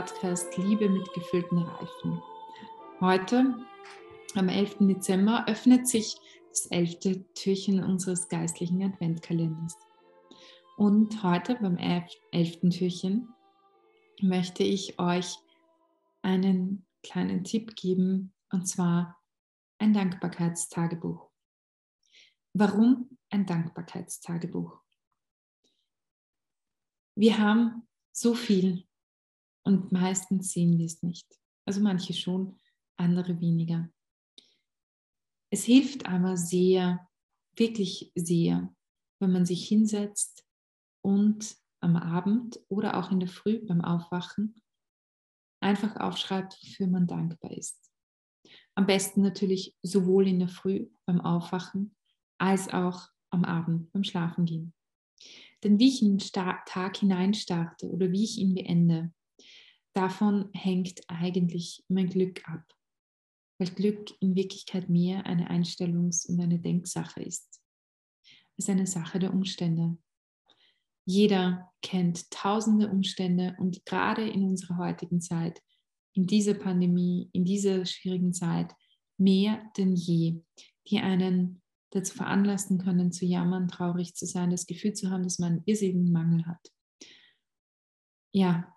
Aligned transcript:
Podcast 0.00 0.56
Liebe 0.56 0.88
mit 0.88 1.12
gefüllten 1.12 1.58
Reifen. 1.58 2.22
Heute, 3.00 3.54
am 4.34 4.48
11. 4.48 4.76
Dezember, 4.80 5.44
öffnet 5.46 5.86
sich 5.86 6.16
das 6.48 6.64
elfte 6.68 7.22
Türchen 7.34 7.84
unseres 7.84 8.30
geistlichen 8.30 8.82
Adventkalenders. 8.82 9.76
Und 10.78 11.22
heute 11.22 11.56
beim 11.56 11.76
elften 11.76 12.70
Türchen 12.70 13.28
möchte 14.22 14.62
ich 14.62 14.98
euch 14.98 15.36
einen 16.22 16.86
kleinen 17.02 17.44
Tipp 17.44 17.76
geben, 17.76 18.32
und 18.50 18.66
zwar 18.66 19.20
ein 19.76 19.92
Dankbarkeitstagebuch. 19.92 21.28
Warum 22.54 23.18
ein 23.28 23.44
Dankbarkeitstagebuch? 23.44 24.80
Wir 27.16 27.36
haben 27.36 27.86
so 28.12 28.34
viel 28.34 28.86
und 29.64 29.92
meistens 29.92 30.52
sehen 30.52 30.78
wir 30.78 30.86
es 30.86 31.02
nicht. 31.02 31.26
Also 31.66 31.80
manche 31.80 32.14
schon, 32.14 32.58
andere 32.96 33.40
weniger. 33.40 33.88
Es 35.50 35.64
hilft 35.64 36.06
aber 36.06 36.36
sehr, 36.36 37.08
wirklich 37.56 38.12
sehr, 38.14 38.74
wenn 39.20 39.32
man 39.32 39.46
sich 39.46 39.66
hinsetzt 39.66 40.46
und 41.02 41.56
am 41.80 41.96
Abend 41.96 42.60
oder 42.68 42.96
auch 42.96 43.10
in 43.10 43.20
der 43.20 43.28
Früh 43.28 43.64
beim 43.66 43.80
Aufwachen 43.80 44.60
einfach 45.60 45.96
aufschreibt, 45.96 46.58
wofür 46.62 46.86
man 46.86 47.06
dankbar 47.06 47.52
ist. 47.52 47.90
Am 48.74 48.86
besten 48.86 49.22
natürlich 49.22 49.76
sowohl 49.82 50.28
in 50.28 50.38
der 50.38 50.48
Früh 50.48 50.88
beim 51.06 51.20
Aufwachen 51.20 51.96
als 52.38 52.68
auch 52.68 53.08
am 53.30 53.44
Abend 53.44 53.92
beim 53.92 54.04
Schlafengehen. 54.04 54.74
Denn 55.62 55.78
wie 55.78 55.88
ich 55.88 56.02
in 56.02 56.16
den 56.16 56.18
Tag 56.18 56.96
hineinstarte 56.96 57.90
oder 57.90 58.10
wie 58.10 58.24
ich 58.24 58.38
ihn 58.38 58.54
beende, 58.54 59.12
davon 59.92 60.50
hängt 60.52 61.02
eigentlich 61.08 61.84
mein 61.88 62.08
Glück 62.08 62.48
ab. 62.48 62.64
Weil 63.58 63.68
Glück 63.68 64.10
in 64.20 64.34
Wirklichkeit 64.34 64.88
mehr 64.88 65.26
eine 65.26 65.50
Einstellungs- 65.50 66.26
und 66.26 66.40
eine 66.40 66.58
Denksache 66.58 67.22
ist. 67.22 67.60
Ist 68.56 68.70
eine 68.70 68.86
Sache 68.86 69.18
der 69.18 69.32
Umstände. 69.32 69.98
Jeder 71.04 71.72
kennt 71.82 72.30
tausende 72.30 72.88
Umstände 72.88 73.56
und 73.58 73.84
gerade 73.84 74.28
in 74.28 74.44
unserer 74.44 74.78
heutigen 74.78 75.20
Zeit, 75.20 75.60
in 76.14 76.26
dieser 76.26 76.54
Pandemie, 76.54 77.30
in 77.32 77.44
dieser 77.44 77.84
schwierigen 77.86 78.32
Zeit, 78.32 78.72
mehr 79.18 79.62
denn 79.76 79.94
je, 79.94 80.42
die 80.88 80.98
einen 80.98 81.62
dazu 81.90 82.14
veranlassen 82.14 82.78
können, 82.78 83.12
zu 83.12 83.26
jammern, 83.26 83.68
traurig 83.68 84.14
zu 84.14 84.26
sein, 84.26 84.50
das 84.50 84.66
Gefühl 84.66 84.92
zu 84.92 85.10
haben, 85.10 85.24
dass 85.24 85.38
man 85.38 85.62
irrsinnigen 85.66 86.12
Mangel 86.12 86.46
hat. 86.46 86.72
Ja, 88.32 88.72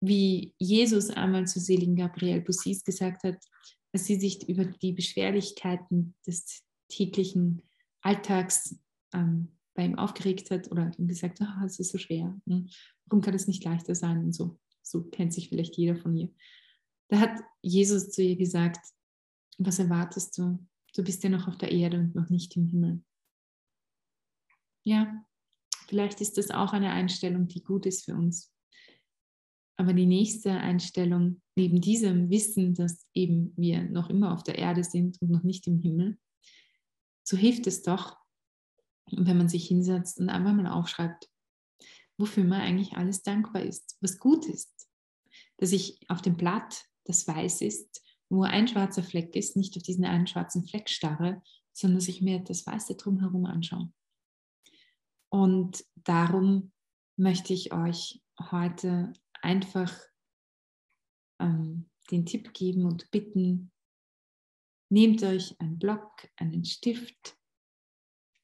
wie 0.00 0.54
Jesus 0.58 1.10
einmal 1.10 1.46
zu 1.46 1.60
seligen 1.60 1.96
Gabriel 1.96 2.40
Bussis 2.40 2.84
gesagt 2.84 3.24
hat, 3.24 3.44
als 3.92 4.04
sie 4.04 4.18
sich 4.18 4.48
über 4.48 4.64
die 4.64 4.92
Beschwerlichkeiten 4.92 6.14
des 6.26 6.62
täglichen 6.88 7.62
Alltags 8.00 8.78
ähm, 9.12 9.56
bei 9.74 9.84
ihm 9.84 9.98
aufgeregt 9.98 10.50
hat 10.50 10.70
oder 10.70 10.90
ihm 10.98 11.08
gesagt, 11.08 11.38
oh, 11.40 11.64
es 11.64 11.78
ist 11.78 11.92
so 11.92 11.98
schwer, 11.98 12.36
hm? 12.46 12.68
warum 13.06 13.22
kann 13.22 13.34
es 13.34 13.46
nicht 13.46 13.64
leichter 13.64 13.94
sein 13.94 14.18
und 14.18 14.32
so. 14.32 14.58
So 14.82 15.04
kennt 15.04 15.32
sich 15.32 15.48
vielleicht 15.48 15.76
jeder 15.76 15.96
von 15.96 16.16
ihr. 16.16 16.30
Da 17.08 17.20
hat 17.20 17.40
Jesus 17.62 18.10
zu 18.10 18.22
ihr 18.22 18.36
gesagt, 18.36 18.84
was 19.58 19.78
erwartest 19.78 20.36
du? 20.38 20.58
Du 20.94 21.02
bist 21.02 21.22
ja 21.22 21.30
noch 21.30 21.48
auf 21.48 21.58
der 21.58 21.70
Erde 21.70 21.98
und 21.98 22.14
noch 22.14 22.28
nicht 22.28 22.56
im 22.56 22.66
Himmel. 22.66 23.02
Ja, 24.84 25.24
vielleicht 25.86 26.20
ist 26.20 26.38
das 26.38 26.50
auch 26.50 26.72
eine 26.72 26.90
Einstellung, 26.90 27.48
die 27.48 27.62
gut 27.62 27.86
ist 27.86 28.04
für 28.04 28.14
uns. 28.14 28.52
Aber 29.80 29.92
die 29.92 30.06
nächste 30.06 30.50
Einstellung, 30.50 31.40
neben 31.56 31.80
diesem 31.80 32.30
Wissen, 32.30 32.74
dass 32.74 33.06
eben 33.14 33.52
wir 33.56 33.84
noch 33.84 34.10
immer 34.10 34.34
auf 34.34 34.42
der 34.42 34.58
Erde 34.58 34.82
sind 34.82 35.22
und 35.22 35.30
noch 35.30 35.44
nicht 35.44 35.68
im 35.68 35.78
Himmel, 35.78 36.18
so 37.22 37.36
hilft 37.36 37.66
es 37.68 37.82
doch, 37.82 38.16
wenn 39.10 39.38
man 39.38 39.48
sich 39.48 39.68
hinsetzt 39.68 40.18
und 40.18 40.30
einfach 40.30 40.52
mal 40.52 40.66
aufschreibt, 40.66 41.30
wofür 42.18 42.42
man 42.42 42.60
eigentlich 42.60 42.94
alles 42.96 43.22
dankbar 43.22 43.62
ist, 43.62 43.96
was 44.00 44.18
gut 44.18 44.46
ist. 44.46 44.88
Dass 45.58 45.70
ich 45.70 46.00
auf 46.08 46.22
dem 46.22 46.36
Blatt, 46.36 46.84
das 47.04 47.28
weiß 47.28 47.60
ist, 47.60 48.02
wo 48.28 48.42
ein 48.42 48.66
schwarzer 48.66 49.04
Fleck 49.04 49.36
ist, 49.36 49.56
nicht 49.56 49.76
auf 49.76 49.84
diesen 49.84 50.04
einen 50.04 50.26
schwarzen 50.26 50.66
Fleck 50.66 50.90
starre, 50.90 51.40
sondern 51.72 52.00
dass 52.00 52.08
ich 52.08 52.20
mir 52.20 52.40
das 52.40 52.66
Weiße 52.66 52.96
drumherum 52.96 53.46
anschaue. 53.46 53.92
Und 55.30 55.84
darum 55.94 56.72
möchte 57.16 57.52
ich 57.52 57.72
euch 57.72 58.20
heute 58.50 59.12
einfach 59.42 59.96
ähm, 61.40 61.88
den 62.10 62.26
Tipp 62.26 62.52
geben 62.52 62.84
und 62.84 63.10
bitten, 63.10 63.72
nehmt 64.90 65.22
euch 65.22 65.58
einen 65.60 65.78
Block, 65.78 66.28
einen 66.36 66.64
Stift, 66.64 67.36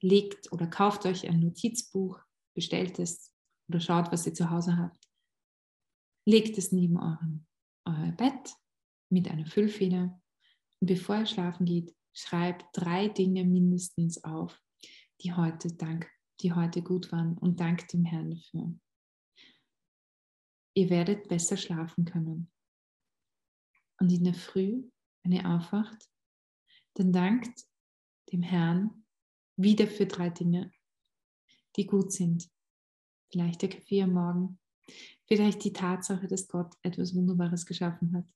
legt 0.00 0.52
oder 0.52 0.66
kauft 0.66 1.06
euch 1.06 1.28
ein 1.28 1.40
Notizbuch, 1.40 2.20
bestellt 2.54 2.98
es 2.98 3.32
oder 3.68 3.80
schaut, 3.80 4.12
was 4.12 4.26
ihr 4.26 4.34
zu 4.34 4.50
Hause 4.50 4.76
habt. 4.76 5.08
Legt 6.26 6.58
es 6.58 6.72
neben 6.72 6.98
eurem, 6.98 7.46
euer 7.86 8.12
Bett 8.12 8.54
mit 9.10 9.28
einer 9.28 9.46
Füllfeder 9.46 10.20
und 10.80 10.86
bevor 10.86 11.16
ihr 11.20 11.26
schlafen 11.26 11.64
geht, 11.64 11.94
schreibt 12.12 12.66
drei 12.72 13.08
Dinge 13.08 13.44
mindestens 13.44 14.22
auf, 14.22 14.60
die 15.22 15.32
heute 15.32 15.74
dank, 15.74 16.10
die 16.40 16.52
heute 16.52 16.82
gut 16.82 17.10
waren 17.10 17.38
und 17.38 17.60
dankt 17.60 17.92
dem 17.92 18.04
Herrn 18.04 18.30
dafür 18.30 18.74
ihr 20.74 20.90
werdet 20.90 21.28
besser 21.28 21.56
schlafen 21.56 22.04
können. 22.04 22.50
Und 24.00 24.10
in 24.12 24.24
der 24.24 24.34
Früh, 24.34 24.82
wenn 25.22 25.32
ihr 25.32 25.48
aufwacht, 25.48 26.10
dann 26.94 27.12
dankt 27.12 27.64
dem 28.32 28.42
Herrn 28.42 29.04
wieder 29.56 29.86
für 29.86 30.06
drei 30.06 30.30
Dinge, 30.30 30.72
die 31.76 31.86
gut 31.86 32.12
sind. 32.12 32.50
Vielleicht 33.30 33.62
der 33.62 33.68
Kaffee 33.68 34.02
am 34.02 34.12
Morgen, 34.12 34.58
vielleicht 35.26 35.64
die 35.64 35.72
Tatsache, 35.72 36.26
dass 36.26 36.48
Gott 36.48 36.74
etwas 36.82 37.14
Wunderbares 37.14 37.66
geschaffen 37.66 38.12
hat, 38.14 38.26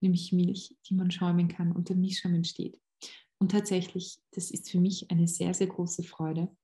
nämlich 0.00 0.32
Milch, 0.32 0.74
die 0.88 0.94
man 0.94 1.10
schäumen 1.10 1.48
kann 1.48 1.72
und 1.72 1.88
der 1.88 1.96
Milchschaum 1.96 2.34
entsteht. 2.34 2.80
Und 3.38 3.50
tatsächlich, 3.50 4.20
das 4.30 4.50
ist 4.50 4.70
für 4.70 4.80
mich 4.80 5.10
eine 5.10 5.26
sehr, 5.26 5.52
sehr 5.52 5.66
große 5.66 6.04
Freude. 6.04 6.54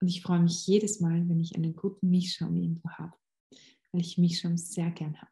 Und 0.00 0.08
ich 0.08 0.22
freue 0.22 0.40
mich 0.40 0.66
jedes 0.66 1.00
Mal, 1.00 1.28
wenn 1.28 1.40
ich 1.40 1.54
einen 1.54 1.76
guten 1.76 2.10
Milchschaum 2.10 2.56
irgendwo 2.56 2.88
habe 2.90 3.16
weil 3.94 4.00
ich 4.00 4.18
mich 4.18 4.40
schon 4.40 4.58
sehr 4.58 4.90
gern 4.90 5.16
habe. 5.20 5.30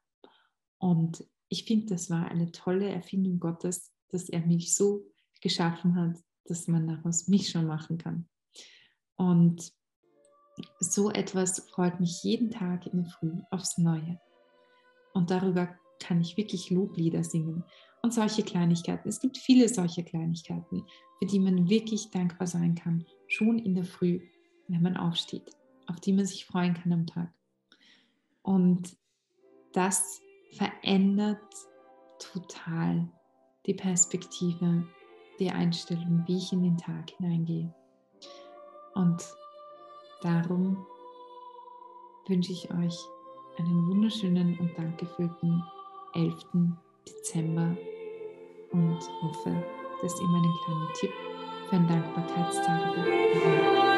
Und 0.79 1.27
ich 1.49 1.65
finde, 1.65 1.87
das 1.87 2.11
war 2.11 2.29
eine 2.29 2.53
tolle 2.53 2.89
Erfindung 2.89 3.41
Gottes, 3.41 3.93
dass 4.11 4.29
er 4.29 4.47
mich 4.47 4.75
so 4.75 5.05
geschaffen 5.41 5.97
hat, 5.97 6.17
dass 6.45 6.69
man 6.69 6.87
daraus 6.87 7.27
mich 7.27 7.51
schon 7.51 7.67
machen 7.67 7.99
kann. 7.99 8.29
Und 9.17 9.73
so 10.79 11.11
etwas 11.11 11.69
freut 11.71 11.99
mich 11.99 12.23
jeden 12.23 12.51
Tag 12.51 12.87
in 12.87 13.03
der 13.03 13.11
Früh 13.11 13.33
aufs 13.51 13.79
Neue. 13.79 14.21
Und 15.13 15.31
darüber 15.31 15.75
kann 15.99 16.21
ich 16.21 16.37
wirklich 16.37 16.71
Loblieder 16.71 17.25
singen. 17.25 17.65
Und 18.03 18.15
solche 18.15 18.43
Kleinigkeiten. 18.43 19.09
Es 19.09 19.21
gibt 19.21 19.39
viele 19.39 19.69
solche 19.69 20.05
Kleinigkeiten, 20.05 20.85
für 21.19 21.27
die 21.27 21.41
man 21.41 21.69
wirklich 21.69 22.11
dankbar 22.11 22.47
sein 22.47 22.75
kann, 22.77 23.05
schon 23.27 23.59
in 23.59 23.75
der 23.75 23.85
Früh, 23.85 24.21
wenn 24.69 24.83
man 24.83 24.97
aufsteht, 24.97 25.51
auf 25.89 26.01
die 26.01 26.13
man 26.13 26.27
sich 26.27 26.45
freuen 26.45 26.75
kann 26.75 26.93
am 26.93 27.07
Tag. 27.07 27.33
Und 28.43 28.97
das 29.73 30.21
verändert 30.53 31.41
total 32.19 33.09
die 33.67 33.75
Perspektive, 33.75 34.87
die 35.39 35.51
Einstellung, 35.51 36.25
wie 36.27 36.39
ich 36.39 36.53
in 36.53 36.63
den 36.63 36.77
Tag 36.77 37.11
hineingehe. 37.11 37.73
Und 38.95 39.25
darum 40.23 40.87
wünsche 42.27 42.53
ich 42.53 42.71
euch 42.71 42.97
einen 43.59 43.89
wunderschönen 43.89 44.59
und 44.59 44.77
dankgefüllten 44.77 45.63
11. 46.15 46.35
Dezember 47.09 47.77
und 48.71 48.99
hoffe, 49.23 49.63
dass 50.01 50.21
ihr 50.21 50.27
meinen 50.27 50.55
kleinen 50.65 50.89
Tipp 50.95 51.13
für 51.69 51.77
ein 51.77 51.89
Dankbarkeitstag 51.89 52.97
habt. 52.97 53.92